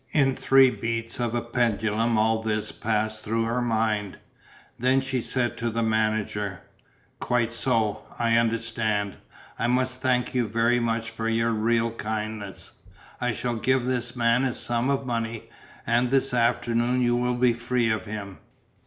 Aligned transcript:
In 0.13 0.35
three 0.35 0.71
beats 0.71 1.19
of 1.19 1.35
a 1.35 1.43
pendulum 1.43 2.17
all 2.17 2.41
this 2.41 2.71
passed 2.71 3.21
through 3.21 3.43
her 3.43 3.61
mind. 3.61 4.17
Then 4.79 4.99
she 4.99 5.21
said 5.21 5.57
to 5.57 5.69
the 5.69 5.83
manager: 5.83 6.61
"Quite 7.19 7.51
so. 7.51 8.01
I 8.17 8.35
understand. 8.35 9.17
I 9.59 9.67
must 9.67 10.01
thank 10.01 10.33
you 10.33 10.47
very 10.47 10.79
much 10.79 11.11
for 11.11 11.29
your 11.29 11.51
real 11.51 11.91
kindness. 11.91 12.71
I 13.21 13.31
shall 13.31 13.57
give 13.57 13.85
this 13.85 14.15
man 14.15 14.43
a 14.43 14.55
sum 14.55 14.89
of 14.89 15.05
money, 15.05 15.51
and 15.85 16.09
this 16.09 16.33
afternoon 16.33 17.01
you 17.01 17.15
will 17.15 17.35
be 17.35 17.53
free 17.53 17.91
of 17.91 18.05
him. 18.05 18.39